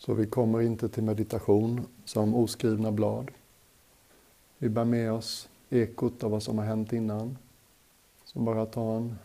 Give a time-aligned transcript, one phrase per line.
[0.00, 3.30] Så vi kommer inte till meditation som oskrivna blad.
[4.58, 7.38] Vi bär med oss ekot av vad som har hänt innan.
[8.24, 9.18] Så bara ta en,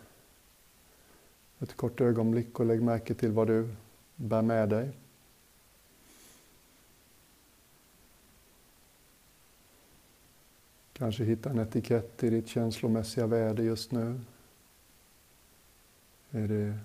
[1.59, 3.75] ett kort ögonblick och lägg märke till vad du
[4.15, 4.91] bär med dig.
[10.93, 14.19] Kanske hitta en etikett i ditt känslomässiga väder just nu.
[16.31, 16.79] Är det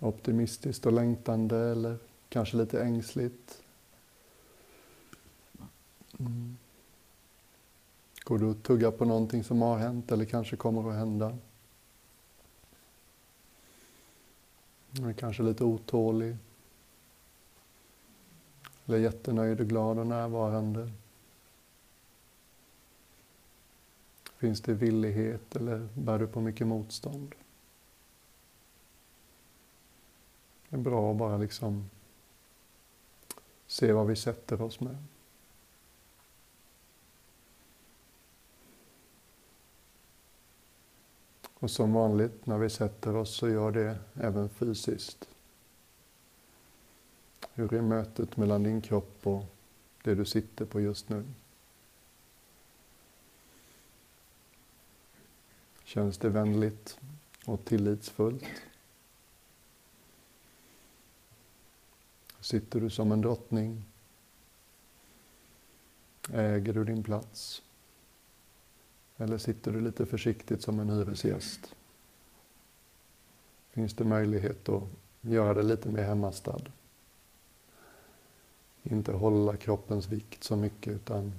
[0.00, 3.62] optimistiskt och längtande eller kanske lite ängsligt?
[6.18, 6.56] Mm.
[8.24, 11.38] Går du att tugga på någonting som har hänt eller kanske kommer att hända?
[15.04, 16.36] Är kanske lite otålig?
[18.86, 20.92] Eller jättenöjd och glad och närvarande?
[24.38, 27.34] Finns det villighet eller bär du på mycket motstånd?
[30.68, 31.90] Det är bra att bara liksom
[33.66, 34.96] se vad vi sätter oss med.
[41.58, 45.28] Och som vanligt när vi sätter oss så gör det även fysiskt.
[47.54, 49.44] Hur är mötet mellan din kropp och
[50.02, 51.24] det du sitter på just nu?
[55.84, 56.98] Känns det vänligt
[57.44, 58.44] och tillitsfullt?
[62.46, 63.84] Sitter du som en drottning?
[66.32, 67.62] Äger du din plats?
[69.16, 71.74] Eller sitter du lite försiktigt som en hyresgäst?
[73.70, 74.82] Finns det möjlighet att
[75.20, 76.60] göra det lite mer hemmastad?
[78.82, 81.32] Inte hålla kroppens vikt så mycket utan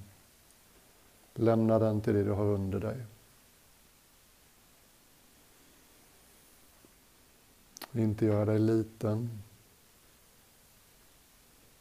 [1.34, 3.04] lämna den till det du har under dig.
[7.92, 9.42] Inte göra dig liten.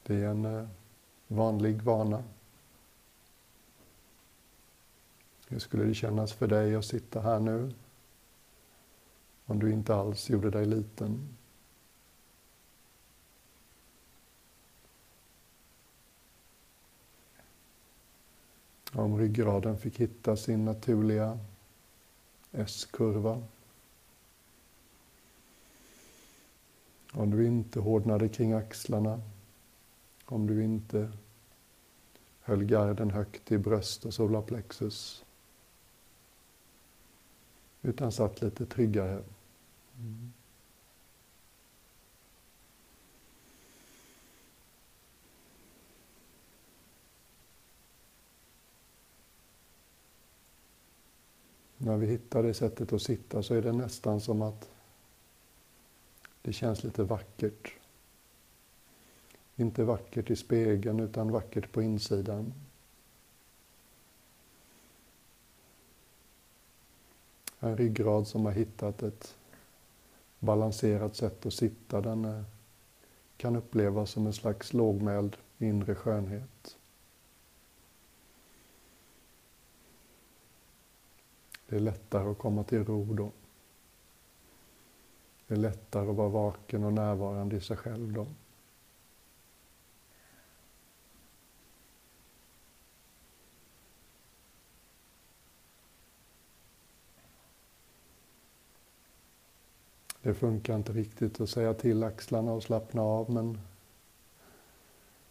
[0.08, 0.68] Det är en eh,
[1.28, 2.24] vanlig vana.
[5.48, 7.74] Hur skulle det kännas för dig att sitta här nu?
[9.46, 11.38] Om du inte alls gjorde dig liten.
[18.94, 21.40] Om ryggraden fick hitta sin naturliga
[22.52, 23.44] S-kurva.
[27.12, 29.22] Om du inte hårdnade kring axlarna.
[30.30, 31.12] Om du inte
[32.42, 35.26] höll garden högt i bröst och solarplexus
[37.82, 39.24] utan satt lite tryggare.
[40.00, 40.34] Mm.
[51.78, 54.70] När vi hittar det sättet att sitta så är det nästan som att
[56.42, 57.74] det känns lite vackert.
[59.60, 62.54] Inte vackert i spegeln utan vackert på insidan.
[67.60, 69.38] en ryggrad som har hittat ett
[70.40, 72.02] balanserat sätt att sitta.
[72.02, 72.44] Den eh,
[73.38, 76.78] kan upplevas som en slags lågmäld inre skönhet.
[81.68, 83.32] Det är lättare att komma till ro då.
[85.48, 88.28] Det är lättare att vara vaken och närvarande i sig själv då.
[100.28, 103.60] Det funkar inte riktigt att säga till axlarna och slappna av, men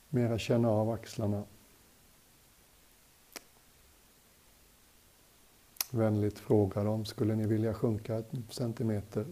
[0.08, 1.44] mera känna av axlarna.
[5.90, 9.26] Vänligt fråga dem, skulle ni vilja sjunka en centimeter?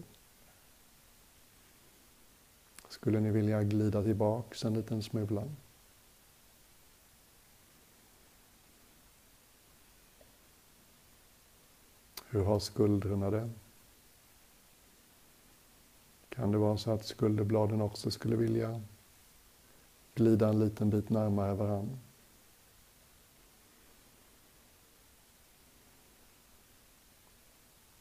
[2.89, 5.43] Skulle ni vilja glida tillbaks en liten smula?
[12.29, 13.49] Hur har skuldrorna det?
[16.35, 18.81] Kan det vara så att skulderbladen också skulle vilja
[20.15, 21.99] glida en liten bit närmare varann?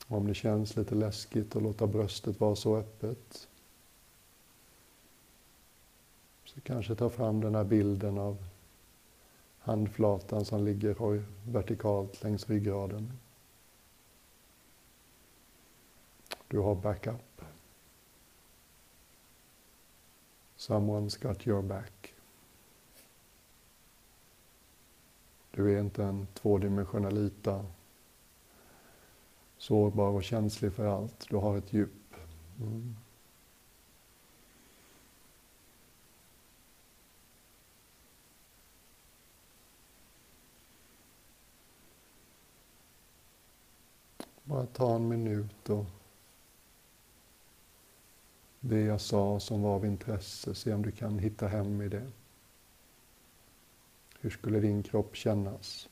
[0.06, 3.48] Om det känns lite läskigt att låta bröstet vara så öppet
[6.44, 8.44] så kanske ta fram den här bilden av
[9.58, 11.22] handflatan som ligger
[11.52, 13.12] vertikalt längs ryggraden.
[16.48, 17.44] Du har backup.
[20.68, 22.14] Someone's got your back.
[25.50, 27.66] Du är inte en tvådimensionell yta,
[29.56, 31.28] sårbar och känslig för allt.
[31.28, 32.14] Du har ett djup.
[32.60, 32.96] Mm.
[44.44, 45.86] Bara ta en minut och
[48.68, 52.10] det jag sa som var av intresse, se om du kan hitta hem i det.
[54.20, 55.88] Hur skulle din kropp kännas?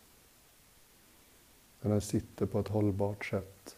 [1.81, 3.77] När den sitter på ett hållbart sätt.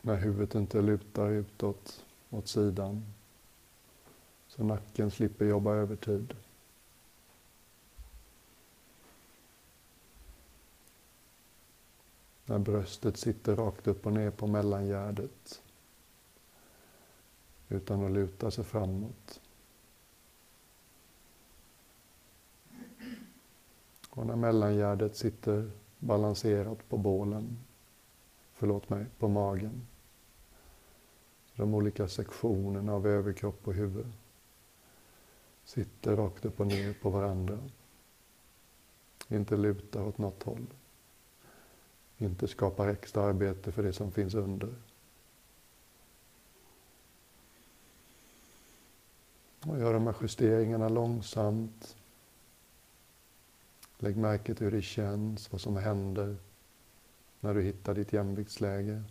[0.00, 3.04] När huvudet inte lutar utåt, åt sidan.
[4.48, 6.34] Så nacken slipper jobba övertid.
[12.46, 15.62] När bröstet sitter rakt upp och ner på mellangärdet
[17.68, 19.40] utan att luta sig framåt.
[24.10, 27.58] Och när mellangärdet sitter balanserat på bålen,
[28.54, 29.86] förlåt mig, på magen.
[31.54, 34.12] De olika sektionerna av överkropp och huvud
[35.64, 37.58] sitter rakt upp och ner på varandra.
[39.28, 40.66] Inte lutar åt något håll.
[42.18, 44.74] Inte skapar extra arbete för det som finns under.
[49.60, 51.96] Och gör de här justeringarna långsamt.
[53.98, 56.36] Lägg märke till hur det känns, vad som händer
[57.40, 59.02] när du hittar ditt jämviktsläge.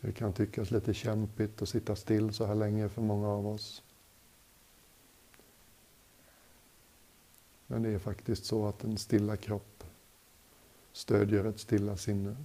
[0.00, 3.82] Det kan tyckas lite kämpigt att sitta still så här länge för många av oss.
[7.70, 9.84] Men det är faktiskt så att en stilla kropp
[10.92, 12.36] stödjer ett stilla sinne.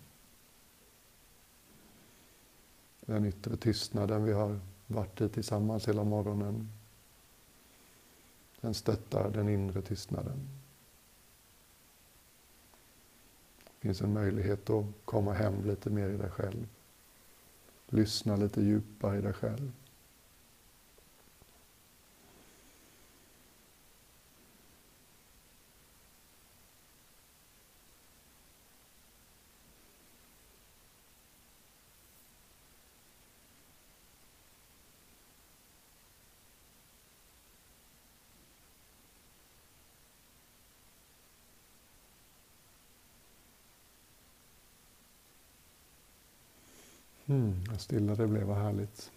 [3.02, 6.70] Den yttre tystnaden vi har varit i tillsammans hela morgonen,
[8.62, 10.50] den stöttar den inre tystnaden.
[13.58, 16.68] Det finns en möjlighet att komma hem lite mer i dig själv.
[17.88, 19.72] Lyssna lite djupare i dig själv.
[47.36, 49.12] Mm, vad stilla det blev, vad härligt.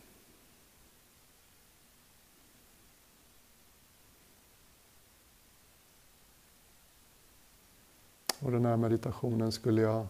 [8.40, 10.06] Och den här meditationen skulle jag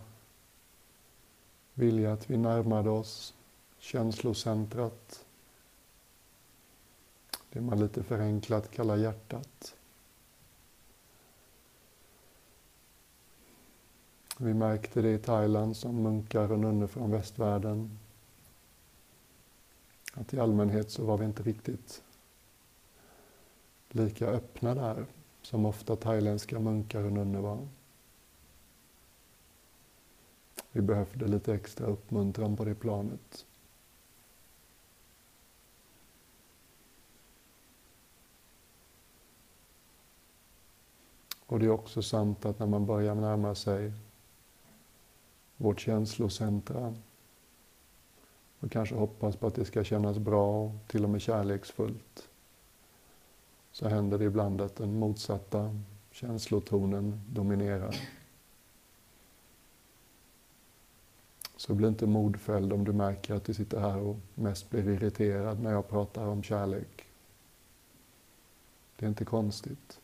[1.75, 3.35] vilja att vi närmade oss
[3.79, 5.25] känslocentrat.
[7.51, 9.75] Det man lite förenklat kallar hjärtat.
[14.41, 17.99] Vi märkte det i Thailand som munkar och nunnor från västvärlden.
[20.15, 22.03] Att i allmänhet så var vi inte riktigt
[23.89, 25.07] lika öppna där
[25.43, 27.69] som ofta thailändska munkar och nunnor var.
[30.73, 33.47] Vi behövde lite extra uppmuntran på det planet.
[41.47, 43.93] Och det är också sant att när man börjar närma sig
[45.59, 46.95] vårt känslocentra.
[48.61, 52.29] Och kanske hoppas på att det ska kännas bra och till och med kärleksfullt.
[53.73, 55.79] Så händer det ibland att den motsatta
[56.11, 57.97] känslotonen dominerar.
[61.57, 65.61] Så bli inte modfälld om du märker att du sitter här och mest blir irriterad
[65.61, 67.05] när jag pratar om kärlek.
[68.97, 70.01] Det är inte konstigt.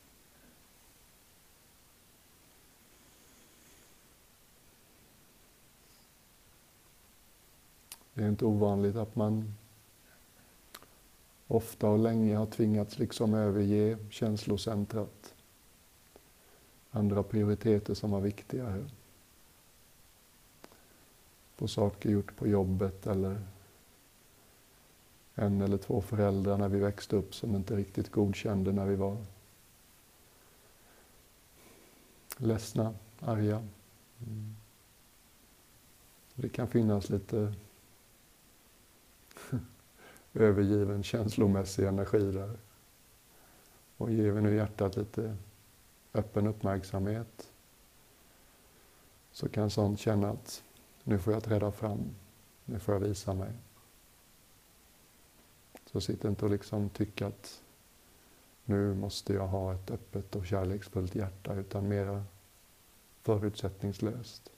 [8.14, 9.54] Det är inte ovanligt att man
[11.47, 15.35] ofta och länge har tvingats liksom överge känslocentrat.
[16.90, 18.85] Andra prioriteter som var viktigare.
[21.56, 23.40] På saker gjort på jobbet eller
[25.35, 29.16] en eller två föräldrar när vi växte upp som inte riktigt godkände när vi var
[32.37, 33.56] ledsna, arga.
[34.26, 34.56] Mm.
[36.35, 37.54] Det kan finnas lite
[40.35, 42.59] övergiven känslomässig energi där.
[43.97, 45.37] Och ger vi nu hjärtat lite
[46.14, 47.53] öppen uppmärksamhet
[49.33, 50.62] så kan sånt känna att
[51.05, 52.14] nu får jag träda fram,
[52.64, 53.53] nu får jag visa mig.
[55.87, 57.62] Så sitt inte och liksom tycka att
[58.64, 62.25] nu måste jag ha ett öppet och kärleksfullt hjärta utan mera
[63.23, 64.53] förutsättningslöst.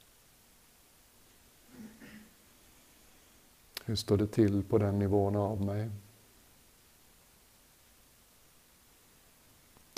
[3.86, 5.90] Hur står det till på den nivån av mig?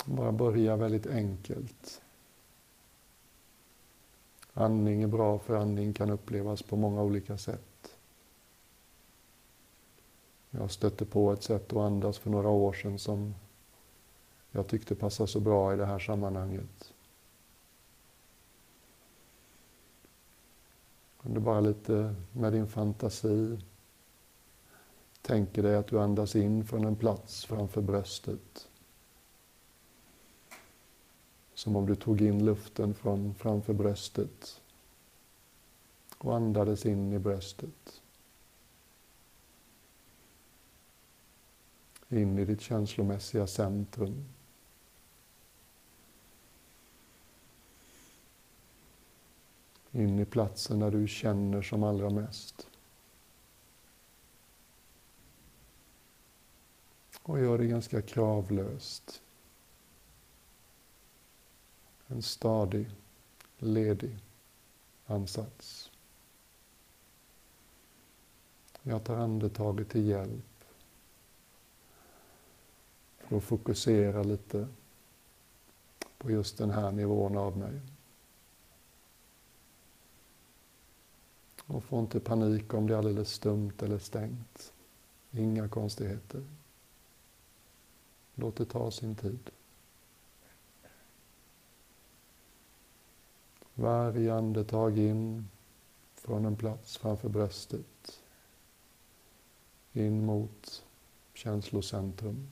[0.05, 2.01] Bara börja väldigt enkelt.
[4.53, 7.95] Andning är bra för andning kan upplevas på många olika sätt.
[10.49, 13.35] Jag stötte på ett sätt att andas för några år sedan som
[14.51, 16.93] jag tyckte passade så bra i det här sammanhanget.
[21.17, 23.59] Om du bara lite med din fantasi
[25.29, 28.67] tänker dig att du andas in från en plats framför bröstet.
[31.53, 34.61] Som om du tog in luften från framför bröstet
[36.17, 38.01] och andades in i bröstet.
[42.09, 44.25] In i ditt känslomässiga centrum.
[49.91, 52.68] In i platsen där du känner som allra mest.
[57.23, 59.21] Och gör det ganska kravlöst.
[62.07, 62.89] En stadig,
[63.57, 64.17] ledig
[65.05, 65.91] ansats.
[68.83, 70.63] Jag tar andetaget till hjälp
[73.17, 74.67] för att fokusera lite
[76.17, 77.79] på just den här nivån av mig.
[81.65, 84.73] Och få inte panik om det är alldeles stumt eller stängt.
[85.31, 86.43] Inga konstigheter.
[88.39, 89.49] Låt det ta sin tid.
[93.73, 95.49] Varje andetag in
[96.13, 98.21] från en plats framför bröstet
[99.93, 100.83] in mot
[101.33, 102.47] känslocentrum.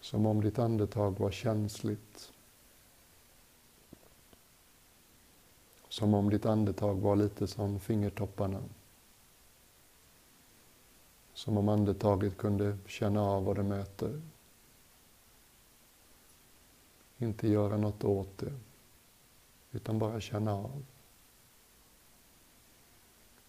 [0.00, 2.32] Som om ditt andetag var känsligt.
[5.90, 8.62] Som om ditt andetag var lite som fingertopparna.
[11.34, 14.22] Som om andetaget kunde känna av vad det möter.
[17.18, 18.52] Inte göra något åt det,
[19.72, 20.84] utan bara känna av.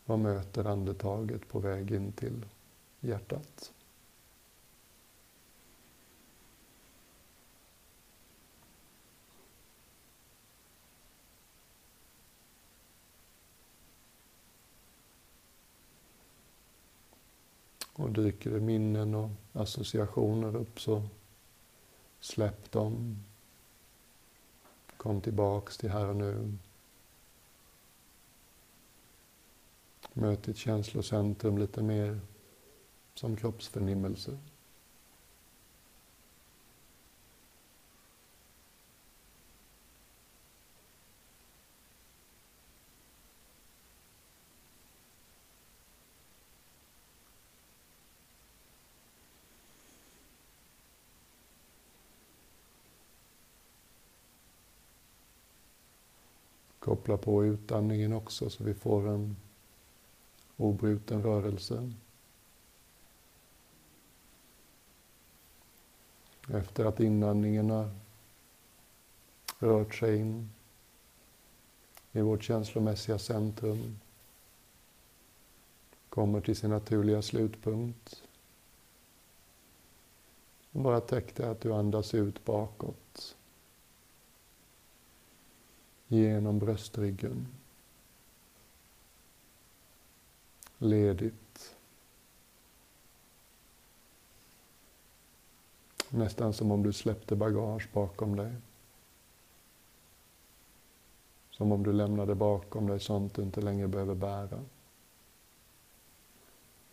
[0.06, 2.46] Vad möter andetaget på väg in till
[3.00, 3.74] hjärtat?
[18.02, 21.04] Och dyker det minnen och associationer upp så
[22.20, 23.24] släpp dem.
[24.98, 26.58] Kom tillbaks till här och nu.
[30.14, 32.20] Möt ditt känslocentrum lite mer
[33.14, 34.38] som kroppsförnimmelse.
[56.92, 59.36] Koppla på utandningen också så vi får en
[60.58, 61.94] obruten rörelse.
[66.54, 67.90] Efter att inandningen har
[69.60, 70.50] rört sig in
[72.12, 74.00] i vårt känslomässiga centrum
[76.10, 78.24] kommer till sin naturliga slutpunkt.
[80.72, 83.36] Bara täck dig att du andas ut bakåt
[86.12, 87.48] genom bröstryggen.
[90.78, 91.76] Ledigt.
[96.10, 98.56] Nästan som om du släppte bagage bakom dig.
[101.52, 104.64] Som om du lämnade bakom dig sånt du inte längre behöver bära.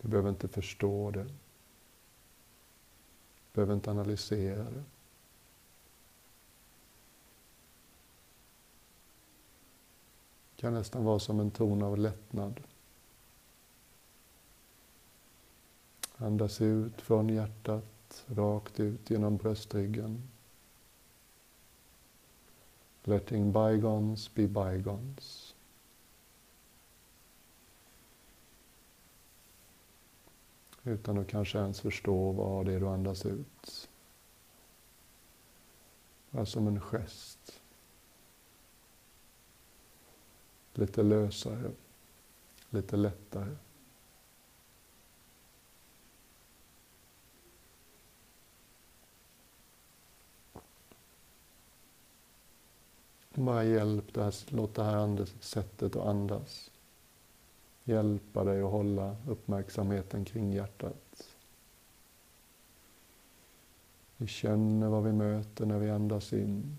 [0.00, 1.25] Du behöver inte förstå det.
[1.25, 1.32] Du
[3.52, 4.84] behöver inte analysera det.
[10.60, 12.60] Kan nästan vara som en ton av lättnad.
[16.16, 20.28] Andas ut från hjärtat, rakt ut genom bröstryggen.
[23.02, 25.54] Letting bygones be bygones.
[30.82, 33.88] Utan att kanske ens förstå vad det är du andas ut.
[36.30, 37.60] Bara som en gest.
[40.78, 41.70] lite lösare,
[42.70, 43.56] lite lättare.
[53.35, 56.70] Bara hjälp, det här, låt det här sättet att andas
[57.85, 61.37] hjälpa dig att hålla uppmärksamheten kring hjärtat.
[64.16, 66.78] Vi känner vad vi möter när vi andas in.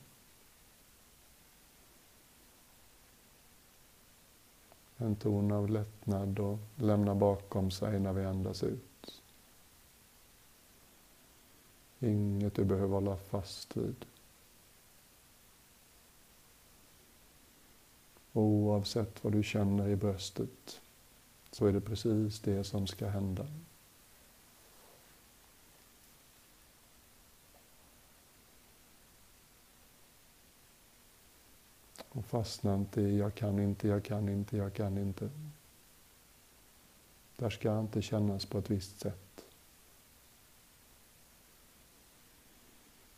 [5.01, 9.22] En ton av lättnad och lämna bakom sig när vi andas ut.
[12.00, 14.06] Inget du behöver hålla fast vid.
[18.34, 20.82] Oavsett vad du känner i bröstet
[21.51, 23.48] så är det precis det som ska hända.
[32.10, 35.30] Och fastna inte i jag kan inte, jag kan inte, jag kan inte.
[37.38, 39.46] Där ska jag inte kännas på ett visst sätt.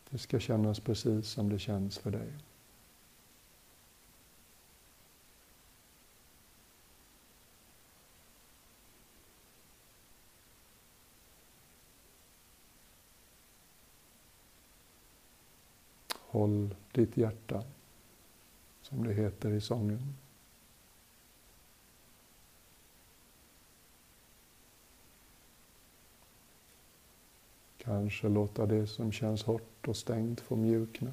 [0.10, 2.34] Det ska kännas precis som det känns för dig.
[16.32, 17.64] Håll ditt hjärta,
[18.92, 20.16] som det heter i sången.
[27.78, 31.12] Kanske låta det som känns hårt och stängt få mjukna.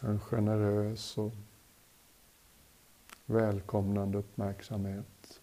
[0.00, 1.32] En generös och
[3.26, 5.40] välkomnande uppmärksamhet.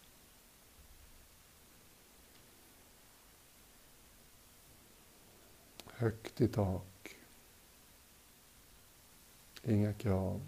[6.03, 7.15] Högt i tak.
[9.63, 10.41] Inga krav.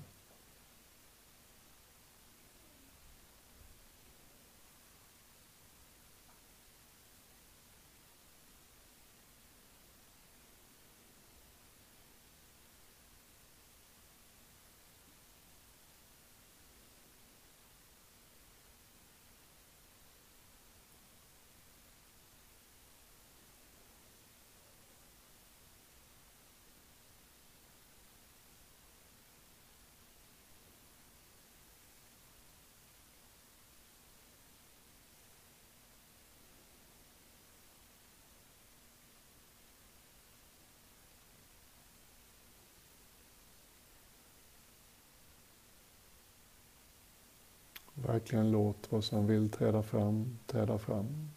[48.05, 51.29] Verkligen låt vad som vill träda fram, träda fram.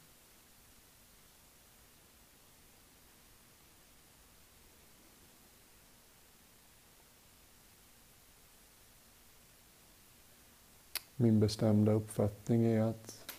[11.16, 13.32] Min bestämda uppfattning är att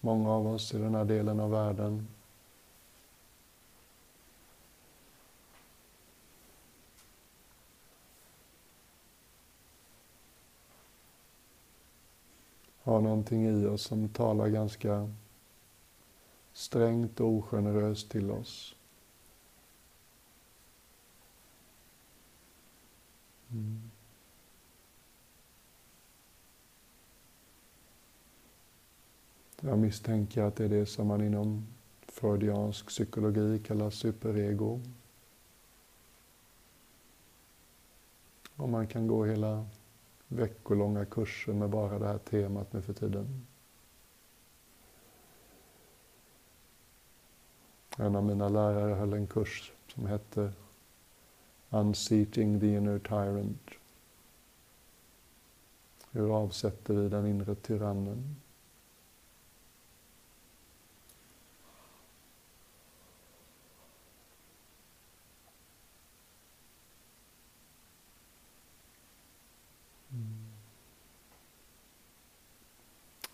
[0.00, 2.06] många av oss i den här delen av världen
[12.90, 15.10] har någonting i oss som talar ganska
[16.52, 18.74] strängt och ogeneröst till oss.
[23.50, 23.90] Mm.
[29.60, 31.66] Jag misstänker att det är det som man inom
[32.02, 34.80] freudiansk psykologi kallar superego.
[38.56, 39.66] Och man kan gå hela
[40.32, 43.46] veckolånga kurser med bara det här temat nu för tiden.
[47.98, 50.52] En av mina lärare höll en kurs som hette
[51.70, 53.70] Unseating the inner tyrant.
[56.10, 58.36] Hur avsätter vi den inre tyrannen?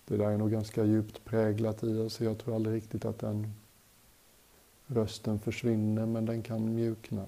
[0.09, 3.55] Det där är nog ganska djupt präglat i oss, jag tror aldrig riktigt att den
[4.87, 7.27] rösten försvinner, men den kan mjukna.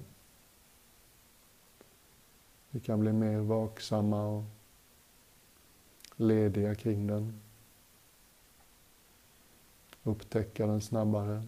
[2.69, 4.43] Vi kan bli mer vaksamma och
[6.15, 7.39] lediga kring den.
[10.03, 11.43] Upptäcka den snabbare.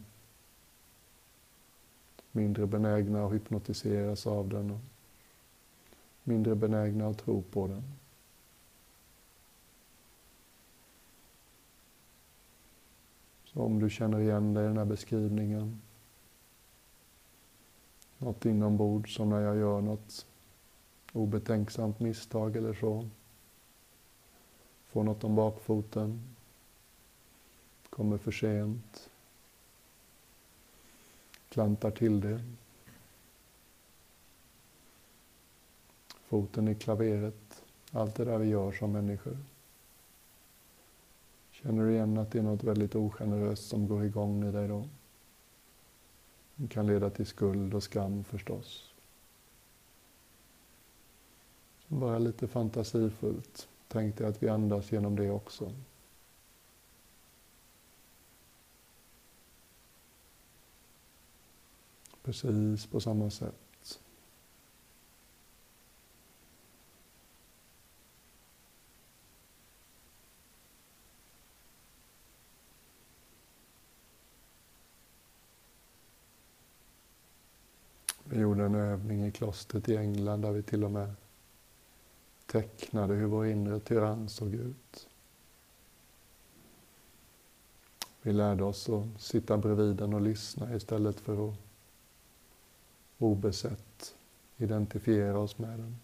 [2.32, 4.80] Mindre benägna att hypnotiseras av den och
[6.24, 8.01] mindre benägna att tro på den.
[13.54, 15.82] Så om du känner igen dig i den här beskrivningen,
[18.18, 20.26] något inombords som när jag gör något
[21.14, 23.10] obetänksamt misstag eller så,
[24.88, 26.36] får något om bakfoten,
[27.90, 29.10] kommer för sent,
[31.50, 32.42] klantar till det.
[36.08, 39.38] Foten i klaveret, allt det där vi gör som människor.
[41.64, 44.88] Känner du igen att det är något väldigt ogeneröst som går igång i dig då?
[46.56, 48.94] Det kan leda till skuld och skam förstås.
[51.88, 55.74] Så bara lite fantasifullt tänkte jag att vi andas genom det också.
[62.24, 63.56] Precis på samma sätt.
[78.32, 81.14] Vi gjorde en övning i klostret i England där vi till och med
[82.46, 85.08] tecknade hur vår inre tyrann såg ut.
[88.22, 91.56] Vi lärde oss att sitta bredvid den och lyssna istället för att
[93.18, 94.16] obesett
[94.58, 95.98] identifiera oss med den.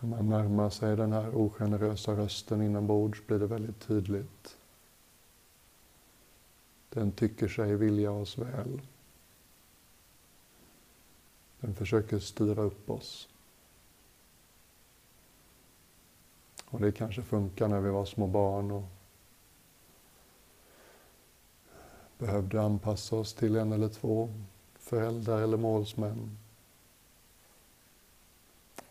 [0.00, 4.56] När man närmar sig den här ogenerösa rösten inombords blir det väldigt tydligt.
[6.88, 8.80] Den tycker sig vilja oss väl.
[11.60, 13.28] Den försöker styra upp oss.
[16.64, 18.84] Och det kanske funkar när vi var små barn och
[22.18, 24.28] behövde anpassa oss till en eller två
[24.74, 26.36] föräldrar eller målsmän.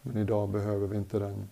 [0.06, 1.50] Men idag behöver vi inte den.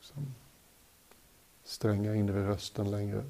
[0.00, 0.34] Som
[1.64, 3.24] stränga inre rösten längre.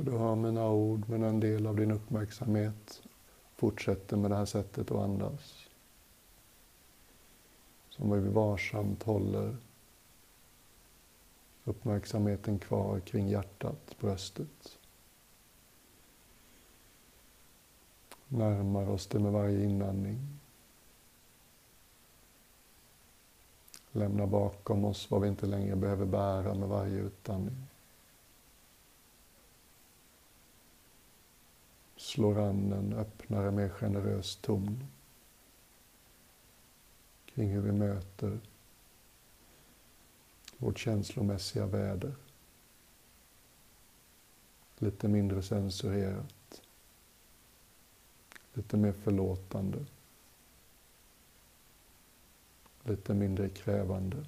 [0.00, 3.02] Så du hör mina ord, men en del av din uppmärksamhet
[3.56, 5.68] fortsätter med det här sättet att andas.
[7.88, 9.56] Som vi varsamt håller
[11.64, 14.78] uppmärksamheten kvar kring hjärtat, bröstet.
[18.28, 20.38] Närmar oss det med varje inandning.
[23.92, 27.69] Lämnar bakom oss vad vi inte längre behöver bära med varje utandning.
[32.10, 34.84] Slår an en öppnare, mer generös ton
[37.26, 38.40] kring hur vi möter
[40.58, 42.14] vårt känslomässiga väder.
[44.78, 46.62] Lite mindre censurerat.
[48.54, 49.84] Lite mer förlåtande.
[52.82, 54.26] Lite mindre krävande.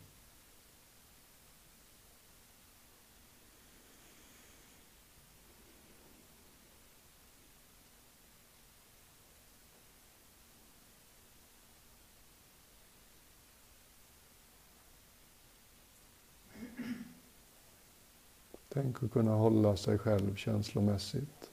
[18.93, 21.51] Tänk att kunna hålla sig själv känslomässigt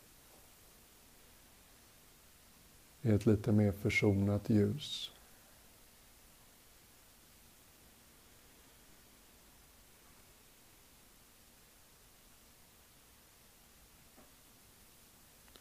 [3.01, 5.11] i ett lite mer försonat ljus.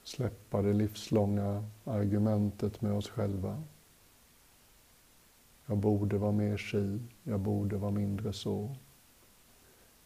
[0.03, 3.63] Släppa det livslånga argumentet med oss själva.
[5.67, 8.77] Jag borde vara mer si, jag borde vara mindre så.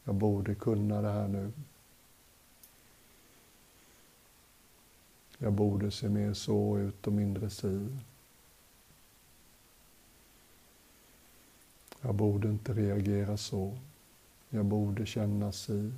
[0.05, 1.53] Jag borde kunna det här nu.
[5.39, 7.89] Jag borde se mer så ut och mindre si.
[12.01, 13.79] Jag borde inte reagera så.
[14.49, 15.93] Jag borde känna si.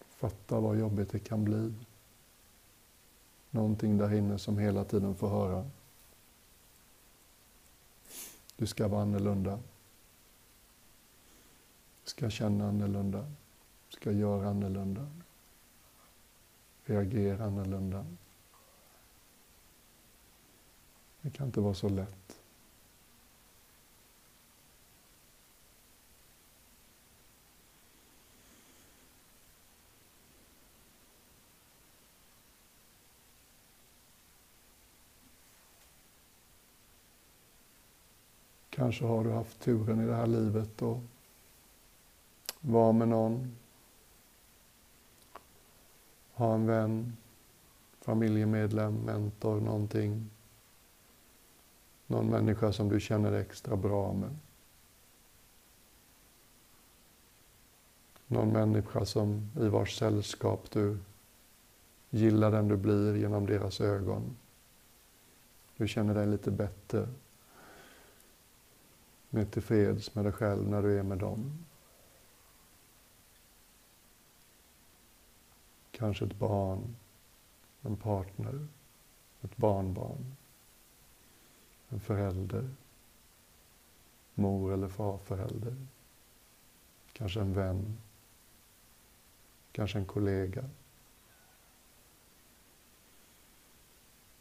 [0.00, 1.72] Fatta vad jobbigt det kan bli.
[3.50, 5.70] Någonting där inne som hela tiden får höra.
[8.56, 9.60] Du ska vara annorlunda.
[12.04, 13.18] Du ska känna annorlunda.
[13.90, 15.10] Du ska göra annorlunda.
[16.84, 18.06] Reagera annorlunda.
[21.20, 22.43] Det kan inte vara så lätt.
[38.84, 40.98] Kanske har du haft turen i det här livet att
[42.60, 43.56] vara med någon,
[46.34, 47.16] ha en vän,
[48.00, 50.30] familjemedlem, mentor, någonting.
[52.06, 54.36] Någon människa som du känner extra bra med.
[58.26, 60.98] Någon människa som i vars sällskap du
[62.10, 64.36] gillar den du blir genom deras ögon.
[65.76, 67.08] Du känner dig lite bättre.
[69.34, 71.64] Mer tillfreds med dig själv när du är med dem.
[75.90, 76.96] Kanske ett barn,
[77.82, 78.66] en partner,
[79.42, 80.36] ett barnbarn,
[81.88, 82.70] en förälder,
[84.34, 85.76] mor eller farförälder,
[87.12, 87.98] kanske en vän,
[89.72, 90.64] kanske en kollega.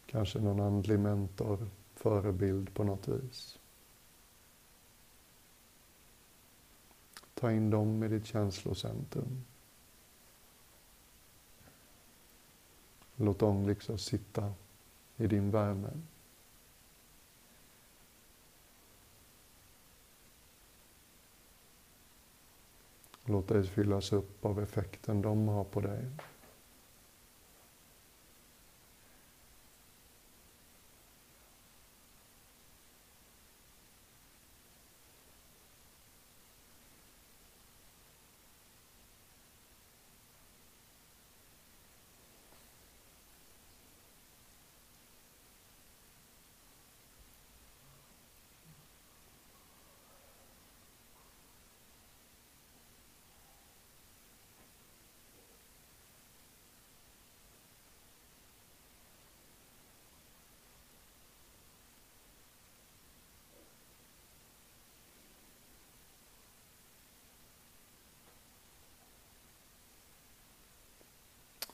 [0.05, 3.59] Kanske någon andlig mentor, förebild på något vis.
[7.43, 9.45] Ta in dem i ditt känslocentrum.
[13.15, 14.53] Låt dem liksom sitta
[15.17, 15.89] i din värme.
[23.25, 26.09] Låt dig fyllas upp av effekten de har på dig.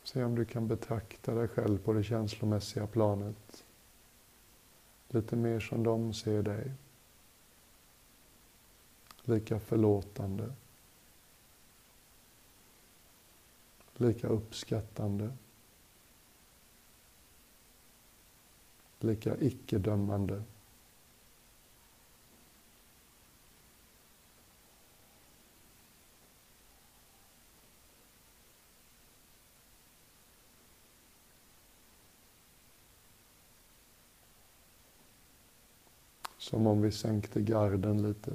[0.09, 3.65] Se om du kan betrakta dig själv på det känslomässiga planet.
[5.07, 6.71] Lite mer som de ser dig.
[9.23, 10.53] Lika förlåtande.
[13.93, 15.33] Lika uppskattande.
[18.99, 20.43] Lika icke-dömande.
[36.49, 38.31] Som om vi sänkte garden lite.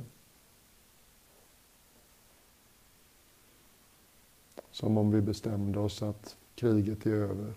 [4.71, 7.55] Som om vi bestämde oss att kriget är över.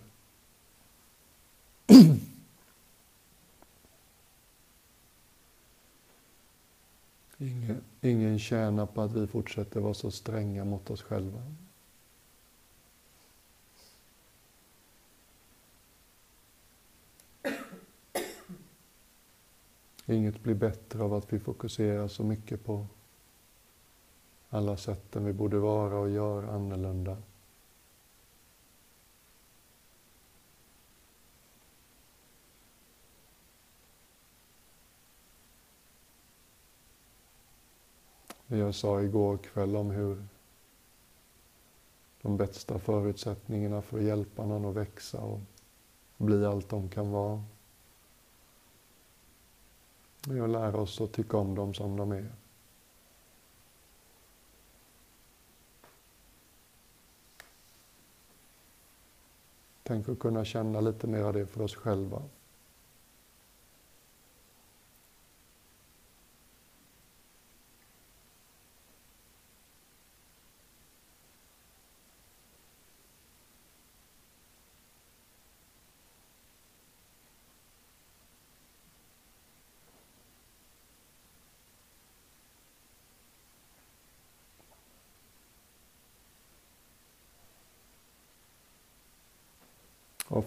[7.37, 11.41] ingen, ingen tjänar på att vi fortsätter vara så stränga mot oss själva.
[20.09, 22.87] Inget blir bättre av att vi fokuserar så mycket på
[24.49, 27.17] alla sätten vi borde vara och göra annorlunda.
[38.47, 40.25] Det jag sa igår kväll om hur
[42.21, 45.39] de bästa förutsättningarna för att hjälpa någon att växa och
[46.17, 47.43] bli allt de kan vara
[50.29, 52.31] är att lära oss att tycka om dem som de är.
[59.83, 62.23] Tänk att kunna känna lite mer av det för oss själva.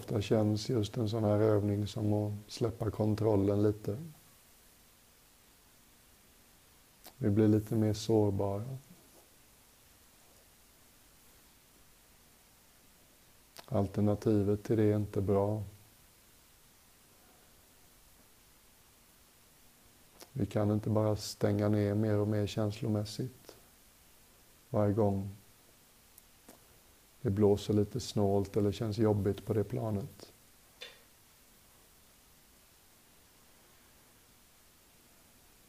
[0.01, 3.97] Ofta känns just en sån här övning som att släppa kontrollen lite.
[7.17, 8.77] Vi blir lite mer sårbara.
[13.65, 15.63] Alternativet till det är inte bra.
[20.33, 23.55] Vi kan inte bara stänga ner mer och mer känslomässigt
[24.69, 25.29] varje gång
[27.21, 30.31] det blåser lite snålt eller känns jobbigt på det planet.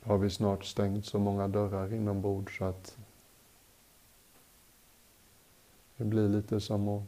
[0.05, 2.99] har vi snart stängt så många dörrar inombords så att
[5.97, 7.03] det blir lite som att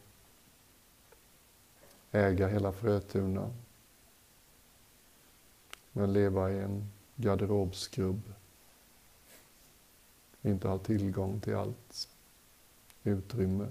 [2.11, 3.51] äga hela Frötuna.
[5.93, 8.33] Men leva i en garderobskrubb.
[10.43, 12.09] Inte ha tillgång till allt
[13.03, 13.67] utrymme,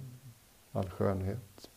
[0.74, 1.70] all skönhet.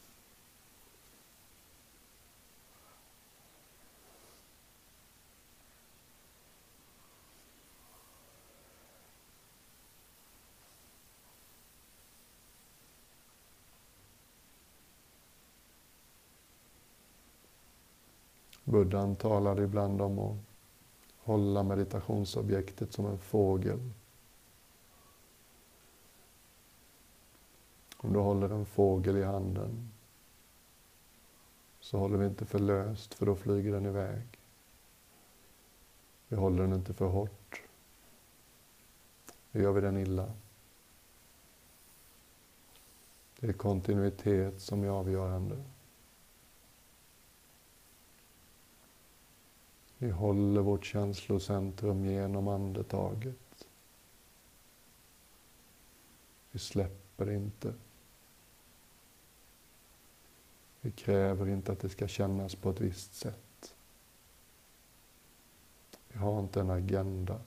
[18.64, 20.36] Buddhan talade ibland om att
[21.18, 23.78] hålla meditationsobjektet som en fågel.
[27.96, 29.90] Om du håller en fågel i handen
[31.80, 34.22] så håller vi inte för löst för då flyger den iväg.
[36.28, 37.62] Vi håller den inte för hårt.
[39.52, 40.32] Då gör vi den illa.
[43.40, 45.64] Det är kontinuitet som är avgörande.
[49.98, 53.66] Vi håller vårt känslocentrum genom andetaget.
[56.50, 57.74] Vi släpper inte.
[60.86, 63.74] Vi kräver inte att det ska kännas på ett visst sätt.
[66.08, 67.40] Vi har inte en agenda.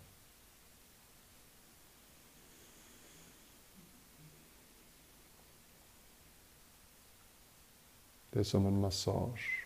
[8.30, 9.59] Det är som en massage.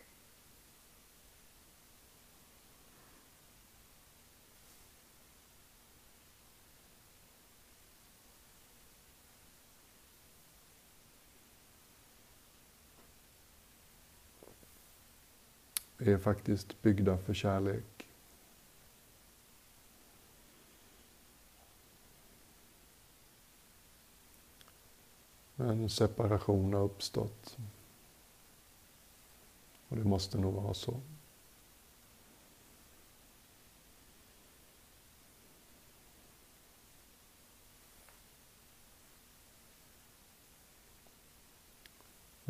[16.05, 18.07] Är faktiskt byggda för kärlek.
[25.55, 27.57] En separation har uppstått.
[29.87, 30.99] Och det måste nog vara så.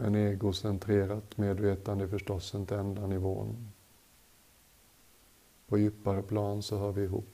[0.03, 3.71] Men egocentrerat medvetande är förstås inte enda nivån.
[5.67, 7.27] På djupare plan så hör vi ihop.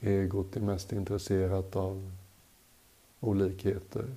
[0.00, 2.12] Egot är mest intresserat av
[3.20, 4.16] olikheter,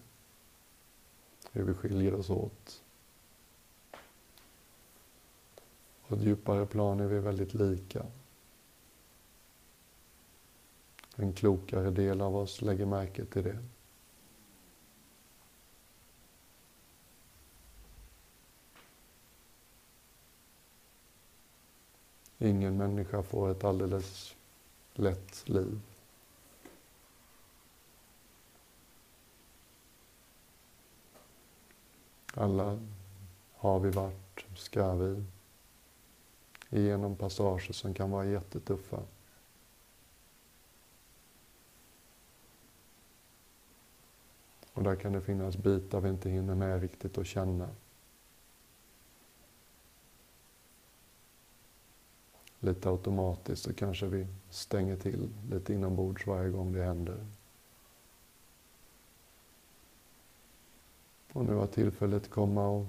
[1.52, 2.82] hur vi skiljer oss åt.
[6.08, 8.06] På ett djupare plan är vi väldigt lika.
[11.16, 13.73] En klokare del av oss lägger märke till det.
[22.44, 24.36] Ingen människa får ett alldeles
[24.94, 25.80] lätt liv.
[32.34, 32.80] Alla
[33.54, 35.24] har vi varit, ska vi,
[36.70, 39.00] igenom passager som kan vara jättetuffa.
[44.74, 47.70] Och där kan det finnas bitar vi inte hinner med riktigt att känna.
[52.64, 57.26] Lite automatiskt så kanske vi stänger till lite inombords varje gång det händer.
[61.34, 62.86] Och nu har tillfället komma och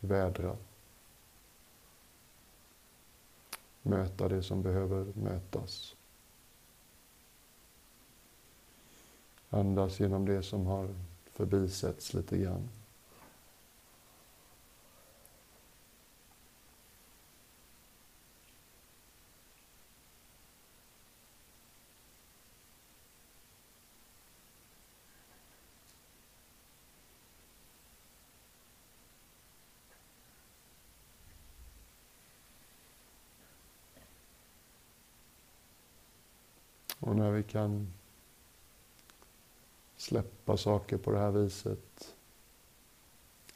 [0.00, 0.56] vädra.
[3.82, 5.96] Möta det som behöver mötas.
[9.50, 12.68] Andas genom det som har förbisetts lite grann.
[37.00, 37.92] Och när vi kan
[39.96, 42.14] släppa saker på det här viset.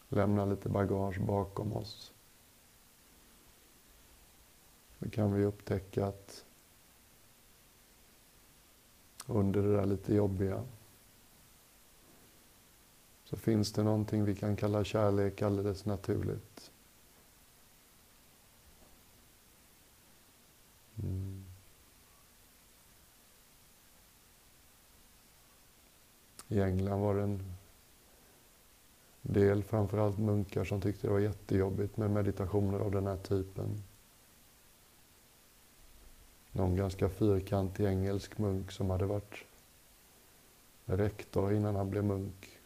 [0.08, 2.12] Lämna lite bagage bakom oss.
[4.98, 6.44] Då kan vi upptäcka att
[9.26, 10.64] under det där lite jobbiga
[13.24, 16.70] så finns det någonting vi kan kalla kärlek alldeles naturligt.
[21.02, 21.33] Mm.
[26.48, 27.42] I England var det en
[29.22, 33.82] del, framförallt munkar, som tyckte det var jättejobbigt med meditationer av den här typen.
[36.54, 39.34] någon ganska fyrkantig engelsk munk som hade varit
[40.84, 42.58] rektor innan han blev munk.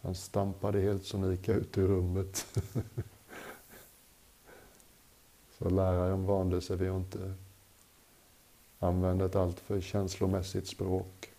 [0.00, 2.46] Han stampade helt sonika ut ur rummet.
[5.58, 7.34] Så läraren vande sig vid att inte
[8.78, 11.35] använda ett alltför känslomässigt språk.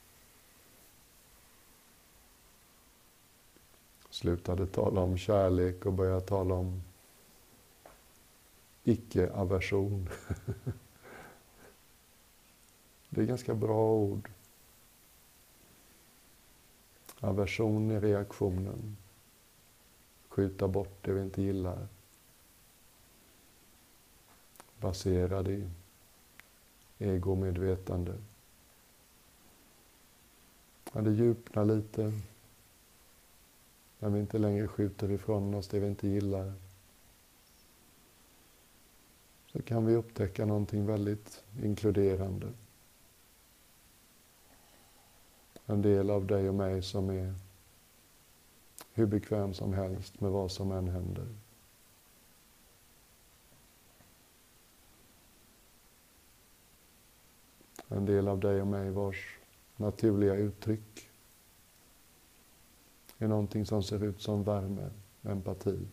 [4.17, 6.81] Slutade tala om kärlek och började tala om
[8.83, 10.09] icke-aversion.
[13.09, 14.29] Det är ganska bra ord.
[17.19, 18.97] Aversion är reaktionen.
[20.29, 21.87] Skjuta bort det vi inte gillar.
[24.79, 25.69] Baserad i
[26.99, 28.13] egomedvetande.
[30.93, 32.13] Ja, det djupnar lite
[33.99, 36.53] när vi inte längre skjuter ifrån oss det vi inte gillar.
[39.45, 42.53] Så kan vi upptäcka någonting väldigt inkluderande.
[45.65, 47.35] En del av dig och mig som är
[48.93, 51.27] hur bekväm som helst med vad som än händer.
[57.87, 59.37] En del av dig och mig vars
[59.75, 61.06] naturliga uttryck
[63.17, 64.89] är någonting som ser ut som värme,
[65.21, 65.87] empati.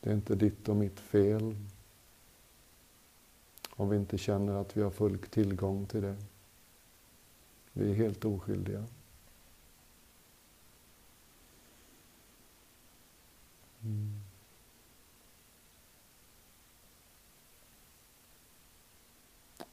[0.00, 1.56] Det är inte ditt och mitt fel
[3.70, 6.16] om vi inte känner att vi har full tillgång till det.
[7.72, 8.86] Vi är helt oskyldiga.
[13.82, 14.21] Mm.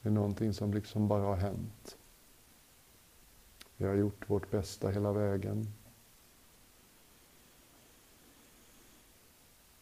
[0.10, 1.98] Det är någonting som liksom bara har hänt.
[3.78, 5.74] Vi har gjort vårt bästa hela vägen.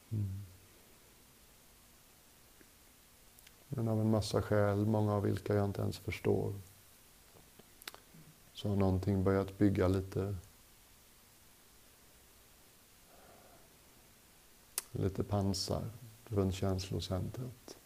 [0.09, 0.41] Mm.
[3.67, 6.53] Men av en massa skäl, många av vilka jag inte ens förstår,
[8.53, 10.35] så har någonting börjat bygga lite
[14.91, 15.89] lite pansar
[16.25, 17.76] runt känslocentret.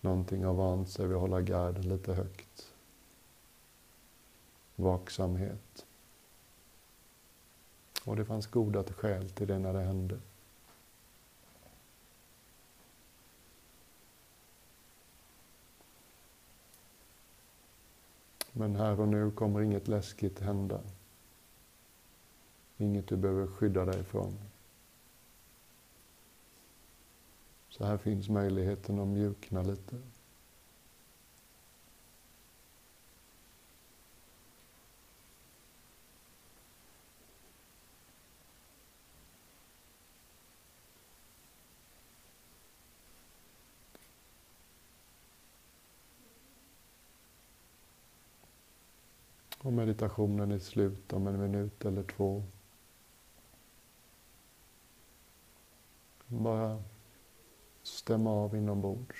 [0.00, 2.74] Någonting har vant sig vid att hålla garden lite högt.
[4.76, 5.86] Vaksamhet.
[8.04, 10.18] Och det fanns goda skäl till det när det hände.
[18.52, 20.80] Men här och nu kommer inget läskigt hända.
[22.76, 24.38] Inget du behöver skydda dig från.
[27.78, 29.96] Så här finns möjligheten att mjukna lite.
[49.58, 52.44] Och meditationen är slut om en minut eller två.
[56.26, 56.82] Bara
[57.98, 59.16] stämma av inombords.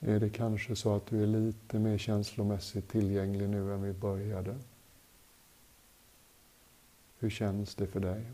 [0.00, 4.58] Är det kanske så att du är lite mer känslomässigt tillgänglig nu än vi började?
[7.18, 8.26] Hur känns det för dig?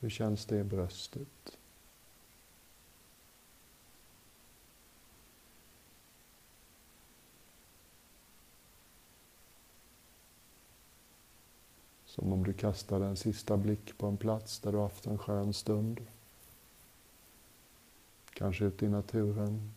[0.00, 1.58] Hur känns det i bröstet?
[12.14, 15.52] Som om du kastade en sista blick på en plats där du haft en skön
[15.52, 16.06] stund.
[18.34, 19.72] Kanske ute i naturen.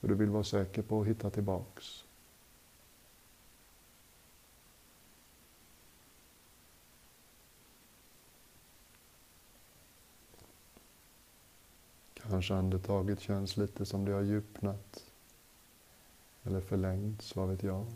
[0.00, 2.04] För du vill vara säker på att hitta tillbaks.
[12.14, 15.04] Kanske andetaget känns lite som det har djupnat
[16.42, 17.86] eller förlängts, vad vet jag.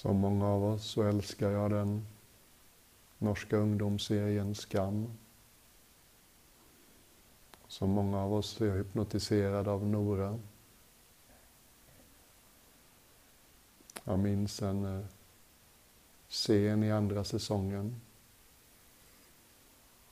[0.00, 2.06] Som många av oss så älskar jag den
[3.18, 5.18] norska ungdomsserien Skam.
[7.68, 10.38] Som många av oss är jag hypnotiserad av Nora.
[14.04, 15.06] Jag minns en, eh,
[16.28, 18.00] scen i andra säsongen.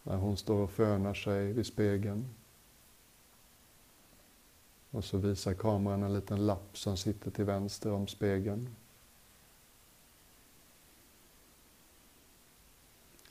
[0.02, 2.34] När hon står och fönar sig vid spegeln.
[4.90, 8.74] Och så visar kameran en liten lapp som sitter till vänster om spegeln.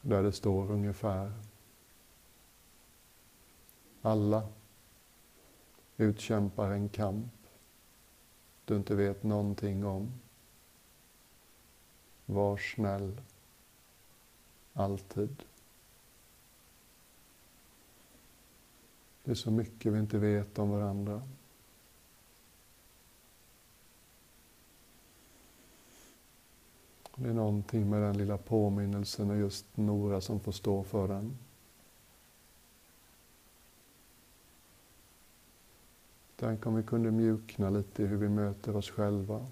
[0.07, 1.31] Där det står ungefär
[4.01, 4.47] Alla
[5.97, 7.33] utkämpar en kamp
[8.65, 10.11] du inte vet någonting om.
[12.25, 13.21] Var snäll.
[14.73, 15.43] Alltid.
[19.23, 21.21] Det är så mycket vi inte vet om varandra.
[27.19, 31.37] Det är någonting med den lilla påminnelsen och just Nora som får stå för den.
[36.35, 39.45] Tänk om vi kunde mjukna lite i hur vi möter oss själva.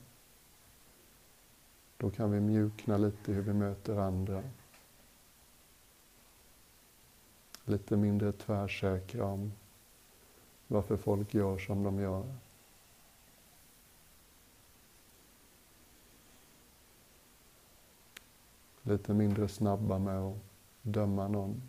[1.97, 4.43] Då kan vi mjukna lite i hur vi möter andra.
[7.65, 9.51] Lite mindre tvärsäkra om
[10.67, 12.33] varför folk gör som de gör.
[18.87, 20.37] Lite mindre snabba med att
[20.81, 21.61] döma någon.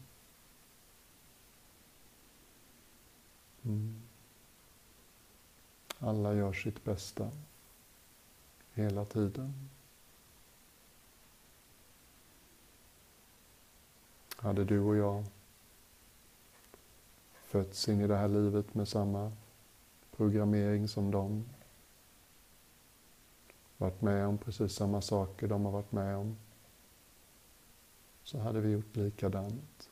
[3.64, 4.02] Mm.
[5.98, 7.30] Alla gör sitt bästa.
[8.72, 9.68] Hela tiden.
[14.36, 15.24] Hade du och jag
[17.32, 19.32] fötts in i det här livet med samma
[20.16, 21.44] programmering som dem,
[23.76, 26.36] varit med om precis samma saker de har varit med om,
[28.26, 29.90] så hade vi gjort likadant.